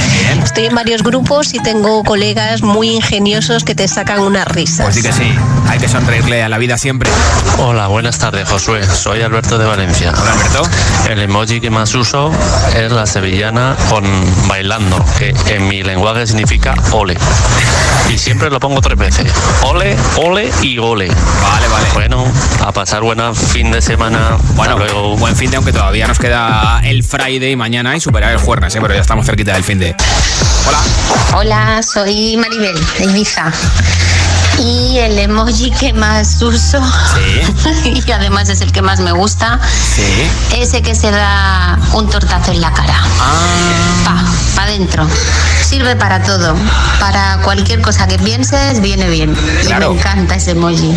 Estoy 0.43 0.65
en 0.65 0.75
varios 0.75 1.03
grupos 1.03 1.53
y 1.53 1.59
tengo 1.59 2.03
colegas 2.03 2.61
muy 2.61 2.89
ingeniosos 2.89 3.63
que 3.63 3.75
te 3.75 3.87
sacan 3.87 4.21
unas 4.21 4.47
risas. 4.47 4.85
Pues 4.85 4.95
sí 4.95 5.01
que 5.01 5.11
sí. 5.11 5.35
Hay 5.67 5.79
que 5.79 5.87
sonreírle 5.87 6.43
a 6.43 6.49
la 6.49 6.57
vida 6.57 6.77
siempre. 6.77 7.09
Hola, 7.57 7.87
buenas 7.87 8.17
tardes, 8.17 8.47
Josué. 8.47 8.83
Soy 8.85 9.21
Alberto 9.21 9.57
de 9.57 9.65
Valencia. 9.65 10.13
Hola, 10.17 10.31
Alberto. 10.33 10.61
El 11.09 11.19
emoji 11.19 11.59
que 11.59 11.69
más 11.69 11.93
uso 11.93 12.31
es 12.75 12.91
la 12.91 13.05
sevillana 13.05 13.75
con 13.89 14.03
bailando, 14.47 15.03
que 15.17 15.35
en 15.47 15.67
mi 15.67 15.83
lenguaje 15.83 16.25
significa 16.25 16.73
ole. 16.91 17.17
Y 18.09 18.17
siempre 18.17 18.49
lo 18.49 18.59
pongo 18.59 18.81
tres 18.81 18.97
veces. 18.97 19.31
Ole, 19.63 19.95
ole 20.17 20.51
y 20.61 20.79
ole. 20.79 21.09
Vale, 21.49 21.67
vale. 21.67 21.87
Bueno, 21.93 22.31
a 22.63 22.71
pasar 22.71 23.01
buen 23.01 23.35
fin 23.35 23.71
de 23.71 23.81
semana. 23.81 24.37
Bueno, 24.53 24.73
Hasta 24.73 24.85
luego. 24.85 25.17
buen 25.17 25.35
fin 25.35 25.49
de, 25.49 25.57
aunque 25.57 25.71
todavía 25.73 26.07
nos 26.07 26.19
queda 26.19 26.79
el 26.83 27.03
Friday 27.03 27.55
mañana 27.55 27.95
y 27.95 27.99
superar 27.99 28.31
el 28.33 28.37
jueves, 28.37 28.75
¿eh? 28.75 28.79
pero 28.81 28.93
ya 28.93 29.01
estamos 29.01 29.25
cerquita 29.25 29.53
del 29.53 29.63
fin 29.63 29.79
de. 29.79 29.95
Hola. 30.67 30.79
Hola, 31.33 31.83
soy 31.83 32.37
Maribel 32.37 32.75
de 32.99 33.05
Ibiza. 33.05 33.51
Y 34.59 34.97
el 34.97 35.17
emoji 35.17 35.71
que 35.71 35.93
más 35.93 36.41
uso, 36.41 36.81
y 37.85 38.11
además 38.11 38.49
es 38.49 38.61
el 38.61 38.71
que 38.71 38.81
más 38.81 38.99
me 38.99 39.11
gusta, 39.11 39.59
ese 40.55 40.81
que 40.81 40.95
se 40.95 41.11
da 41.11 41.79
un 41.93 42.09
tortazo 42.09 42.51
en 42.51 42.61
la 42.61 42.73
cara. 42.73 43.01
Pa, 44.03 44.15
pa 44.55 44.63
adentro. 44.63 45.07
Sirve 45.61 45.95
para 45.95 46.23
todo. 46.23 46.55
Para 46.99 47.39
cualquier 47.43 47.81
cosa 47.81 48.07
que 48.07 48.17
pienses, 48.17 48.81
viene 48.81 49.09
bien. 49.09 49.35
Y 49.63 49.73
me 49.73 49.85
encanta 49.85 50.35
ese 50.35 50.51
emoji. 50.51 50.95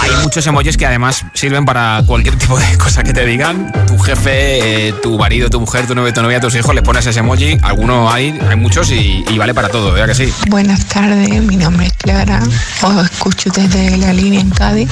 Hay 0.00 0.10
muchos 0.22 0.46
emojis 0.46 0.76
que 0.76 0.86
además 0.86 1.24
sirven 1.32 1.64
para 1.64 2.02
cualquier 2.06 2.36
tipo 2.36 2.58
de 2.58 2.78
cosa 2.78 3.02
que 3.02 3.12
te 3.12 3.24
digan. 3.24 3.72
Tu 3.86 3.98
jefe, 3.98 4.88
eh, 4.88 4.92
tu 5.02 5.18
marido, 5.18 5.48
tu 5.48 5.60
mujer, 5.60 5.86
tu 5.86 5.94
novio, 5.94 6.12
tu 6.12 6.22
novia, 6.22 6.40
tus 6.40 6.54
hijos, 6.54 6.74
les 6.74 6.84
pones 6.84 7.06
ese 7.06 7.20
emoji. 7.20 7.58
Algunos 7.62 8.12
hay, 8.12 8.38
hay 8.48 8.56
muchos 8.56 8.90
y, 8.90 9.24
y 9.28 9.38
vale 9.38 9.54
para 9.54 9.68
todo, 9.68 9.92
¿verdad 9.92 10.08
que 10.08 10.26
sí? 10.26 10.32
Buenas 10.48 10.84
tardes, 10.84 11.42
mi 11.42 11.56
nombre 11.56 11.86
es 11.86 11.92
Clara, 11.94 12.40
os 12.82 13.10
escucho 13.10 13.50
desde 13.50 13.96
la 13.96 14.12
línea 14.12 14.40
en 14.40 14.50
Cádiz 14.50 14.88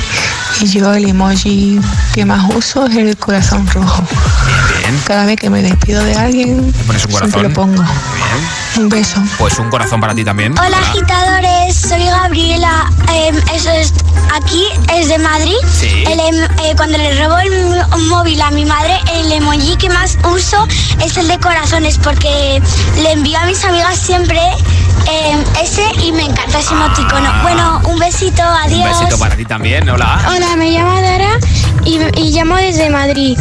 y 0.61 0.66
yo 0.66 0.93
el 0.95 1.09
emoji 1.09 1.78
que 2.14 2.24
más 2.24 2.45
uso 2.55 2.87
es 2.87 2.97
el 2.97 3.16
corazón 3.16 3.66
rojo. 3.68 4.03
Cada 5.07 5.26
vez 5.26 5.37
que 5.37 5.51
me 5.51 5.61
despido 5.62 6.03
de 6.05 6.14
alguien, 6.14 6.72
pones 6.87 7.05
un 7.07 7.12
corazón. 7.12 7.43
lo 7.43 7.51
pongo. 7.53 7.82
Bien. 7.82 8.82
Un 8.85 8.89
beso. 8.89 9.22
Pues 9.39 9.59
un 9.59 9.68
corazón 9.70 10.01
para 10.01 10.14
ti 10.14 10.24
también. 10.24 10.55
Hola, 10.59 10.78
agitadores, 10.78 11.76
soy 11.76 12.05
Gabriela. 12.05 12.91
Em, 13.12 13.37
eso 13.55 13.70
es, 13.70 13.93
aquí 14.35 14.64
es 14.95 15.09
de 15.09 15.18
Madrid. 15.18 15.55
Sí. 15.78 16.05
El 16.11 16.20
em- 16.20 16.45
eh, 16.64 16.74
cuando 16.76 16.97
le 16.99 17.22
robo 17.22 17.39
el 17.39 17.82
móvil 18.09 18.41
a 18.41 18.51
mi 18.51 18.64
madre, 18.64 18.99
el 19.14 19.30
emoji 19.32 19.76
que 19.76 19.89
más 19.91 20.16
uso 20.32 20.66
es 21.05 21.16
el 21.18 21.28
de 21.28 21.39
corazones 21.39 21.99
porque 21.99 22.62
le 22.97 23.12
envío 23.12 23.39
a 23.39 23.45
mis 23.47 23.62
amigas 23.64 23.99
siempre 23.99 24.41
em, 25.07 25.45
ese 25.62 25.82
y 26.03 26.12
me 26.12 26.24
encanta 26.24 26.59
ese 26.61 26.72
emoticono. 26.72 27.30
Bueno, 27.43 27.80
un 27.85 27.99
besito, 27.99 28.43
Un 28.43 28.49
adiós. 28.72 28.99
besito 29.01 29.18
para 29.18 29.37
ti 29.37 29.45
también. 29.45 29.89
Hola. 29.89 30.20
Hola, 30.28 30.57
me 30.57 30.70
llamo 30.70 31.01
Dara 31.01 31.39
y, 31.85 31.99
y 32.18 32.30
llamo 32.32 32.57
desde 32.57 32.89
Madrid. 32.91 33.39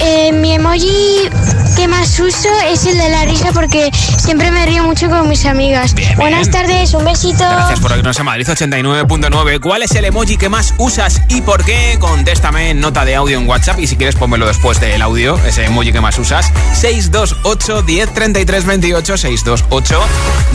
Eh, 0.00 0.32
mi 0.32 0.52
emoji 0.52 1.30
que 1.78 1.86
más 1.86 2.18
uso 2.18 2.48
es 2.66 2.86
el 2.86 2.98
de 2.98 3.08
la 3.08 3.24
risa 3.24 3.52
porque 3.52 3.92
siempre 3.92 4.50
me 4.50 4.66
río 4.66 4.82
mucho 4.82 5.08
con 5.08 5.28
mis 5.28 5.46
amigas. 5.46 5.94
Buenas 6.16 6.50
tardes, 6.50 6.92
un 6.92 7.04
besito. 7.04 7.38
Gracias 7.38 7.78
por 7.78 7.92
oírnos 7.92 8.18
en 8.18 8.24
Madrid 8.24 8.48
89.9. 8.48 9.60
¿Cuál 9.60 9.84
es 9.84 9.92
el 9.92 10.04
emoji 10.04 10.36
que 10.36 10.48
más 10.48 10.74
usas 10.78 11.22
y 11.28 11.40
por 11.40 11.64
qué? 11.64 11.96
Contéstame 12.00 12.70
en 12.70 12.80
nota 12.80 13.04
de 13.04 13.14
audio 13.14 13.38
en 13.38 13.48
WhatsApp 13.48 13.78
y 13.78 13.86
si 13.86 13.96
quieres 13.96 14.16
pónmelo 14.16 14.48
después 14.48 14.80
del 14.80 15.00
audio, 15.02 15.38
ese 15.46 15.66
emoji 15.66 15.92
que 15.92 16.00
más 16.00 16.18
usas. 16.18 16.52
628 16.74 17.82
10 17.82 18.12
33 18.12 18.64
28 18.66 19.16
628 19.16 20.00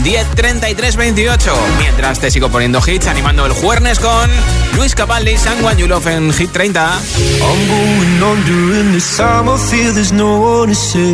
10 0.02 0.30
33 0.34 0.96
28. 0.96 1.54
Mientras 1.78 2.18
te 2.18 2.30
sigo 2.30 2.50
poniendo 2.50 2.82
hits, 2.86 3.06
animando 3.06 3.46
el 3.46 3.52
jueves 3.52 3.98
con 3.98 4.30
Luis 4.76 4.94
Capaldi, 4.94 5.38
San 5.38 5.58
Juan 5.62 5.78
Yulof 5.78 6.06
en 6.06 6.34
Hit 6.34 6.50
30. 6.50 7.00
I'm 7.40 7.68
going 7.68 8.22
on 8.22 8.44
during 8.44 8.92
this 8.92 9.16
time. 9.16 9.48
I 9.48 9.56
feel 9.56 9.94
there's 9.94 10.12
no 10.12 10.60
one 10.60 10.68
to 10.68 10.74
save 10.74 11.13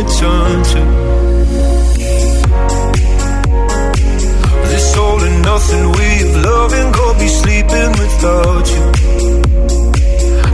To 0.00 0.18
turn 0.18 0.62
to. 0.72 0.80
This 4.70 4.96
all 4.96 5.20
and 5.22 5.42
nothing 5.42 5.92
way 5.92 6.14
of 6.26 6.36
loving, 6.44 6.92
go 6.92 7.18
be 7.18 7.28
sleeping 7.28 7.90
without 8.00 8.66
you. 8.74 8.84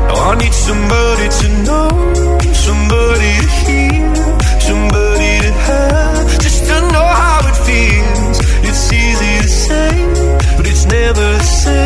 Now 0.08 0.30
I 0.30 0.34
need 0.42 0.54
somebody 0.68 1.26
to 1.40 1.48
know, 1.66 1.88
somebody 2.66 3.32
to 3.42 3.48
hear, 3.62 4.14
somebody 4.68 5.32
to 5.44 5.52
have, 5.68 6.40
just 6.40 6.60
to 6.68 6.80
know 6.92 7.08
how 7.22 7.40
it 7.50 7.56
feels. 7.66 8.38
It's 8.68 8.92
easy 8.92 9.32
to 9.42 9.48
say, 9.48 9.90
but 10.56 10.66
it's 10.66 10.86
never 10.86 11.26
the 11.38 11.44
same. 11.44 11.85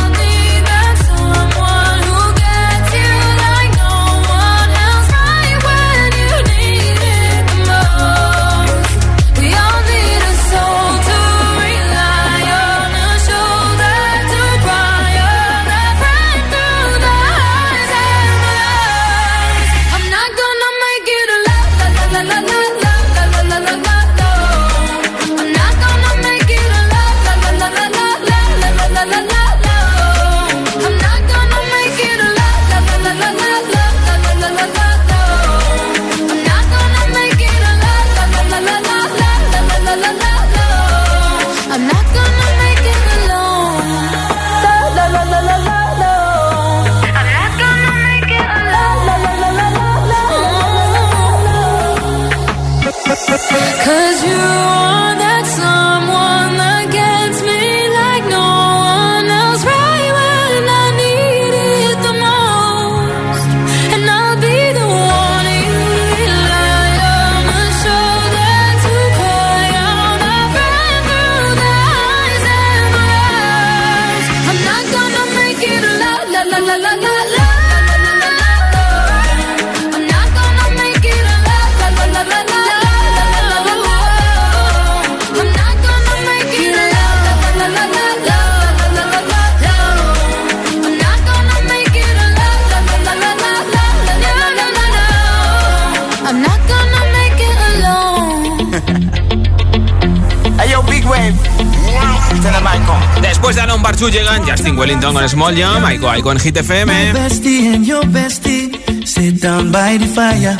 Justin 104.61 104.77
Wellington 104.77 105.13
con 105.15 105.27
Small 105.27 105.55
Jam, 105.55 105.83
Aiko 105.85 106.07
Aiko 106.07 106.31
en 106.31 106.39
Hit 106.39 106.55
FM. 106.55 107.13
bestie 107.13 107.73
and 107.73 107.83
your 107.83 108.05
bestie 108.05 108.69
sit 109.07 109.41
down 109.41 109.71
by 109.71 109.97
the 109.97 110.05
fire. 110.05 110.55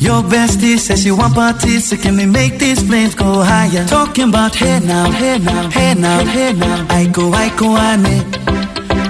Your 0.00 0.24
bestie 0.24 0.76
says 0.76 1.04
you 1.04 1.14
want 1.16 1.32
parties, 1.32 1.88
so 1.88 1.96
can 1.96 2.16
we 2.16 2.26
make 2.26 2.58
these 2.58 2.82
flames 2.82 3.14
go 3.14 3.44
higher? 3.44 3.86
Talking 3.86 4.30
about 4.30 4.56
hey 4.56 4.80
now, 4.80 5.08
hey 5.12 5.38
now, 5.38 5.70
hey 5.70 5.94
now, 5.94 6.24
hey 6.24 6.52
now. 6.52 6.84
Aiko 6.88 7.30
Aiko 7.32 7.78
ane, 7.78 8.24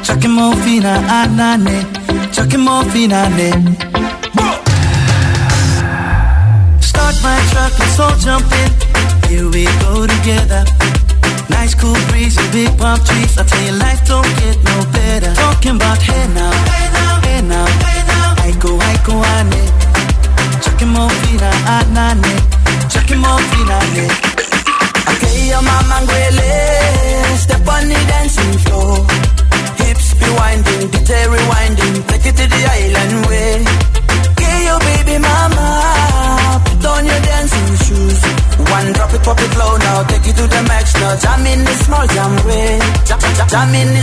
chucking 0.05 0.33
more 0.33 0.57
fina 0.57 1.01
anane, 1.09 1.83
chucking 2.35 2.61
more 2.61 2.85
fina 2.93 3.31
ne. 3.31 3.51
Start 6.83 7.17
my 7.23 7.39
truck, 7.51 7.79
let's 7.79 7.99
all 7.99 8.17
jump 8.19 8.53
in. 8.61 8.71
Here 9.31 9.49
we 9.49 9.65
go 9.81 10.07
together. 10.07 11.02
Nice 11.63 11.77
cool 11.77 11.95
breeze 12.11 12.37
and 12.39 12.51
big 12.51 12.77
palm 12.77 12.99
trees. 13.05 13.39
I 13.39 13.45
tell 13.45 13.63
you, 13.63 13.79
life 13.79 14.05
don't 14.05 14.27
get 14.43 14.59
no 14.65 14.83
better. 14.91 15.33
Talking 15.35 15.77
about 15.77 16.03
hey 16.03 16.27
now, 16.35 16.51
hey 16.75 16.91
now, 16.91 17.23
hey 17.23 17.41
now. 17.47 18.35
I 18.43 18.51
go, 18.59 18.75
I 18.83 18.99
go, 19.07 19.23
ane. 19.39 19.71
Chucking 20.61 20.89
more 20.89 21.09
fina, 21.23 21.53
anane. 21.71 22.35
Chucking 22.91 23.21
more 23.23 23.39
fina, 23.55 23.79
ne. 23.95 24.11
Okay, 24.11 24.42
Minute. 43.73 43.97
in 43.97 44.02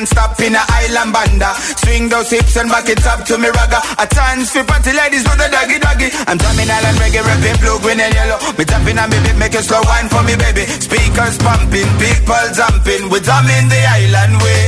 non-stop 0.00 0.40
in 0.40 0.56
a 0.56 0.62
island 0.80 1.12
banda. 1.12 1.52
Swing 1.84 2.08
those 2.08 2.30
hips 2.30 2.56
and 2.56 2.70
back 2.72 2.88
it 2.88 3.04
up 3.04 3.20
to 3.28 3.36
me 3.36 3.48
ragga. 3.52 3.80
A 4.00 4.06
chance 4.08 4.48
for 4.48 4.64
party 4.64 4.92
ladies 4.96 5.24
do 5.24 5.32
the 5.36 5.48
doggy 5.52 5.76
doggy. 5.76 6.08
I'm 6.24 6.40
drumming 6.40 6.72
island 6.72 6.96
reggae, 6.96 7.20
rapping 7.20 7.58
blue, 7.60 7.76
green 7.84 8.00
and 8.00 8.14
yellow. 8.16 8.40
Me 8.56 8.64
tapping 8.64 8.96
on 8.96 9.10
me 9.12 9.20
beat, 9.20 9.36
make 9.36 9.52
a 9.52 9.62
slow 9.62 9.84
wine 9.84 10.08
for 10.08 10.24
me 10.24 10.40
baby. 10.40 10.64
Speakers 10.80 11.36
pumping, 11.44 11.90
people 12.00 12.46
jumping. 12.56 13.12
We're 13.12 13.20
drumming 13.20 13.68
the 13.68 13.80
island 14.00 14.40
way. 14.40 14.62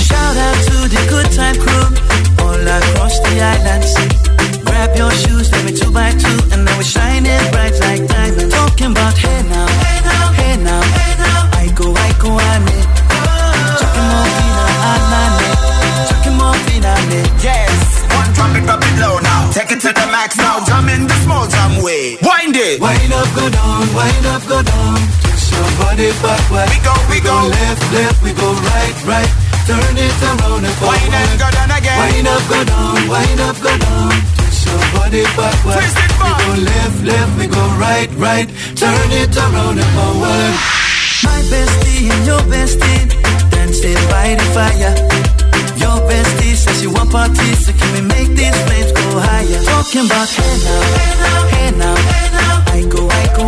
Shout 0.00 0.36
out 0.40 0.58
to 0.72 0.76
the 0.88 1.02
good 1.12 1.28
time 1.36 1.58
crew 1.60 1.86
All 2.40 2.56
across 2.56 3.20
the 3.20 3.36
island. 3.36 3.84
islands 3.84 3.92
Grab 4.64 4.96
your 4.96 5.12
shoes, 5.12 5.52
let 5.52 5.64
me 5.66 5.72
two 5.76 5.92
by 5.92 6.16
two 6.16 6.38
And 6.52 6.64
now 6.64 6.76
we're 6.80 6.88
shining 6.88 7.44
bright 7.52 7.76
like 7.84 8.08
diamonds. 8.08 8.54
Talking 8.54 8.92
about 8.96 9.18
hey 9.18 9.42
now, 9.52 9.68
hey 9.68 10.00
now, 10.00 10.32
hey 10.32 10.56
now, 10.64 10.80
hey 10.80 11.12
now. 11.20 11.56
Aiko, 11.60 11.92
aiko, 11.92 12.30
ane 12.40 12.96
Chucking 13.78 14.06
more 14.08 14.24
fina, 14.24 14.36
anane 14.36 14.45
low 19.66 19.76
Take 19.76 19.78
it 19.78 19.80
to 19.82 19.92
the 19.92 20.06
max 20.12 20.36
now, 20.36 20.64
jam 20.64 20.88
in 20.88 21.06
the 21.06 21.14
small 21.24 21.46
jam 21.46 21.82
way 21.82 22.16
Wind 22.22 22.54
it 22.56 22.80
Wind 22.80 23.12
up, 23.12 23.26
go 23.34 23.50
down, 23.50 23.82
wind 23.94 24.26
up, 24.26 24.42
go 24.46 24.62
down 24.62 24.98
Twist 25.26 25.50
your 25.50 25.66
body 25.78 26.10
backward 26.22 26.70
We 26.70 26.78
go, 26.82 26.94
we 27.10 27.18
go 27.20 27.34
left, 27.50 27.82
left, 27.92 28.22
we 28.22 28.32
go 28.32 28.52
right, 28.52 28.96
right 29.02 29.30
Turn 29.66 29.96
it 29.98 30.22
around 30.22 30.62
and 30.62 30.76
forward 30.78 31.02
Wind 31.02 31.14
up, 31.14 31.38
go 31.38 31.48
down 31.50 31.70
again 31.74 31.98
Wind 31.98 32.28
up, 32.28 32.44
go 32.46 32.60
down, 32.62 33.08
wind 33.08 33.40
up, 33.40 33.56
go 33.58 33.78
down 33.78 34.12
your 34.66 34.82
body 34.98 35.22
backward. 35.38 35.78
Twist 35.78 35.96
it 35.96 36.10
back. 36.18 36.42
We 36.42 36.56
go 36.58 36.62
left, 36.66 37.04
left, 37.04 37.38
we 37.38 37.46
go 37.46 37.64
right, 37.78 38.10
right. 38.18 38.48
Turn 38.74 39.10
it 39.14 39.36
around 39.36 39.78
and 39.78 39.90
forward. 39.94 40.54
My 41.22 41.38
bestie 41.46 42.10
and 42.10 42.26
your 42.26 42.42
bestie 42.50 43.06
dancing 43.50 43.94
by 44.10 44.34
the 44.34 44.46
fire. 44.50 45.45
Your 45.82 45.96
bestie 46.08 46.56
says 46.56 46.82
you 46.82 46.90
want 46.90 47.10
parties, 47.10 47.66
so 47.66 47.72
can 47.72 47.90
we 47.94 48.00
make 48.02 48.30
these 48.36 48.58
flames 48.64 48.92
go 48.92 49.04
higher? 49.20 49.62
Talking 49.64 50.06
about 50.06 50.28
now. 51.78 51.96
I 52.76 52.82
go, 52.88 53.08
I 53.08 53.26
go, 53.36 53.44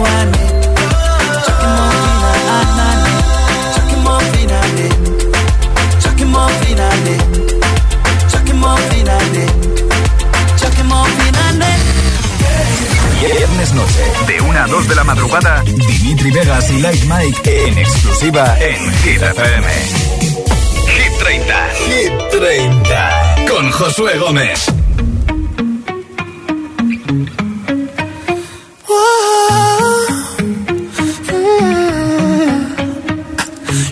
fina, 11.17 11.49
ane. 11.49 11.69
Viernes 13.21 13.73
noche, 13.75 14.05
de 14.27 14.41
1 14.41 14.57
a 14.57 14.67
2 14.67 14.89
de 14.89 14.95
la 14.95 15.05
madrugada, 15.05 15.63
Dimitri 15.65 16.31
Vegas 16.31 16.71
y 16.71 16.81
Like 16.81 17.07
Mike 17.07 17.67
en 17.67 17.79
exclusiva 17.79 18.57
en 18.61 18.93
Hit 19.03 19.23
FM. 19.23 20.18
30 22.39 23.47
con 23.49 23.69
Josué 23.73 24.17
Gómez. 24.17 24.67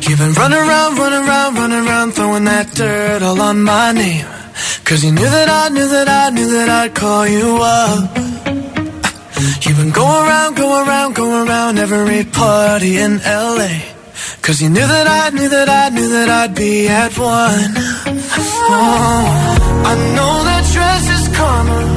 You've 0.03 0.19
been 0.19 0.33
running 0.35 0.59
around, 0.59 0.97
running 0.97 1.29
around, 1.29 1.55
running 1.57 1.89
around, 1.89 2.13
throwing 2.13 2.45
that 2.45 2.73
dirt 2.75 3.23
all 3.23 3.41
on 3.41 3.63
my 3.63 3.91
name. 3.91 4.27
Cause 4.85 5.03
you 5.03 5.11
knew 5.11 5.29
that 5.29 5.49
I 5.49 5.69
knew 5.71 5.89
that 5.89 6.09
I 6.09 6.31
knew 6.31 6.49
that 6.53 6.69
I'd 6.69 6.95
call 6.95 7.27
you 7.27 7.59
up. 7.61 8.17
You've 9.67 9.77
been 9.77 9.91
going 9.91 10.25
around, 10.25 10.55
going 10.55 10.87
around, 10.87 11.15
going 11.17 11.49
around 11.49 11.79
every 11.81 12.23
party 12.23 12.99
in 12.99 13.19
LA. 13.19 13.81
Cause 14.41 14.63
you 14.63 14.69
knew 14.69 14.87
that 14.87 15.09
I 15.09 15.37
knew 15.37 15.49
that 15.49 15.69
I 15.69 15.89
knew 15.89 16.09
that 16.11 16.29
I'd 16.29 16.55
be 16.55 16.87
at 16.87 17.19
one. 17.19 17.86
I 18.69 19.95
know 20.15 20.45
that 20.45 20.65
dress 20.73 21.09
is 21.09 21.37
karma. 21.37 21.96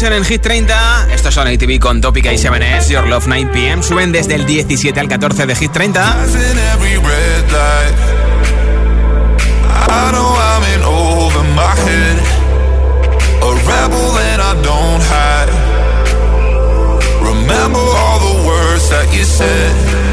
Manson 0.00 0.12
en 0.12 0.24
Hit 0.24 0.42
30. 0.42 1.08
Estos 1.12 1.34
son 1.34 1.48
ATV 1.48 1.80
con 1.80 2.00
Topica 2.00 2.32
y 2.32 2.36
7S. 2.36 2.88
Your 2.88 3.08
Love 3.08 3.26
9pm 3.26 3.82
suben 3.82 4.12
desde 4.12 4.36
el 4.36 4.46
17 4.46 5.00
al 5.00 5.08
14 5.08 5.44
de 5.44 5.56
Hit 5.56 5.72
30. 5.72 6.24
Remember 17.20 17.80
all 17.80 18.20
the 18.20 18.46
words 18.46 18.88
that 18.90 19.12
you 19.12 19.24
said 19.24 20.07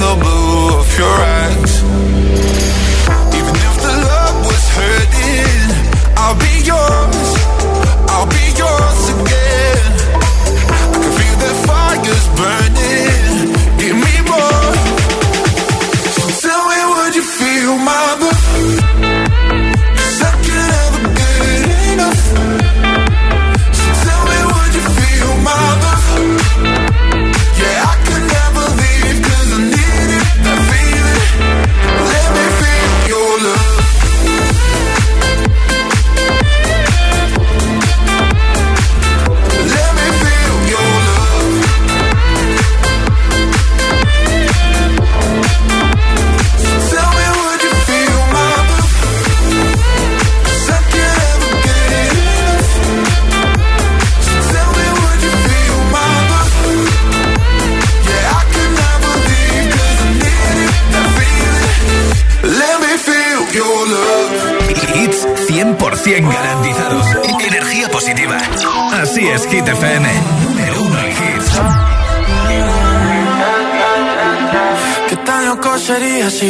the 0.00 0.16
blue 0.16 0.78
of 0.78 0.98
your 0.98 1.08
eyes 1.08 1.39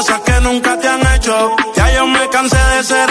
cosas 0.00 0.20
que 0.20 0.40
nunca 0.40 0.78
te 0.78 0.88
han 0.88 1.02
hecho. 1.14 1.56
Ya 1.76 1.94
yo 1.94 2.06
me 2.06 2.26
cansé 2.30 2.56
de 2.56 2.82
ser 2.84 3.09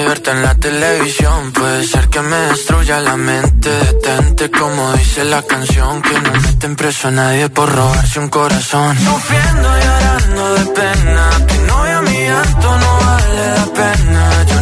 y 0.00 0.04
verte 0.04 0.30
en 0.30 0.42
la 0.42 0.54
televisión. 0.54 1.52
Puede 1.52 1.84
ser 1.84 2.08
que 2.08 2.20
me 2.20 2.36
destruya 2.36 3.00
la 3.00 3.16
mente. 3.16 3.70
Detente, 3.70 4.50
como 4.50 4.92
dice 4.92 5.24
la 5.24 5.42
canción. 5.42 6.02
Que 6.02 6.20
no 6.20 6.32
meten 6.32 6.76
preso 6.76 7.08
a 7.08 7.10
nadie 7.10 7.48
por 7.48 7.68
robarse 7.74 8.18
un 8.20 8.28
corazón. 8.28 8.96
Sufriendo 8.98 9.68
y 9.78 9.82
llorando 9.84 10.54
de 10.54 10.66
pena. 10.66 11.30
Tu 11.48 11.56
novia, 11.66 12.00
mi 12.02 12.18
llanto 12.28 12.78
no 12.78 12.98
vale 13.06 13.44
la 13.56 13.66
pena. 13.66 14.61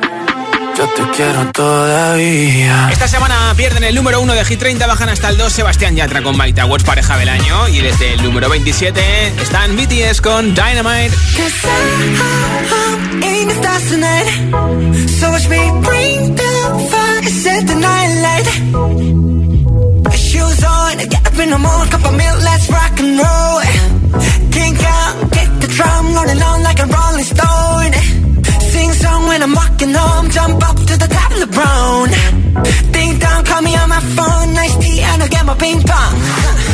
Yo 0.77 0.87
te 0.87 1.03
quiero 1.15 1.51
todavía. 1.51 2.89
Esta 2.91 3.07
semana 3.07 3.53
pierden 3.57 3.83
el 3.83 3.95
número 3.95 4.21
1 4.21 4.33
de 4.33 4.41
G30, 4.43 4.87
bajan 4.87 5.09
hasta 5.09 5.29
el 5.29 5.37
2 5.37 5.51
Sebastián 5.51 5.95
Yatra 5.95 6.21
con 6.23 6.37
My 6.37 6.53
Towers, 6.53 6.83
pareja 6.83 7.17
del 7.17 7.29
año. 7.29 7.67
Y 7.67 7.79
desde 7.79 8.13
el 8.13 8.23
número 8.23 8.49
27 8.49 9.27
están 9.41 9.75
BTS 9.75 10.21
con 10.21 10.55
Dynamite. 10.55 11.11
Kink 24.51 24.83
out, 24.83 25.31
kick 25.31 25.49
the 25.59 25.67
drum, 25.67 26.13
rolling 26.13 26.41
on 26.41 26.63
like 26.63 26.79
a 26.79 26.85
rolling 26.85 27.23
stone 27.23 28.20
Sing 28.71 28.91
song 28.93 29.27
when 29.27 29.43
I'm 29.43 29.53
walking 29.53 29.93
home, 29.93 30.29
jump 30.29 30.63
up 30.69 30.77
to 30.77 30.95
the 31.03 31.09
top 31.17 31.31
of 31.31 31.39
the 31.43 31.49
round. 31.59 32.11
Ding 32.93 33.19
dong, 33.19 33.43
call 33.43 33.61
me 33.61 33.75
on 33.75 33.89
my 33.89 33.99
phone, 33.99 34.53
nice 34.53 34.77
tea, 34.77 35.01
and 35.01 35.21
I'll 35.21 35.27
get 35.27 35.45
my 35.45 35.55
ping 35.55 35.81
pong. 35.81 36.67